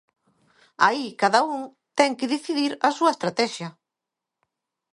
Aí 0.87 1.05
cada 1.21 1.39
un 1.53 1.61
ten 1.97 2.11
que 2.19 2.31
decidir 2.35 2.71
a 2.87 2.89
súa 2.97 3.13
estratexia. 3.15 3.69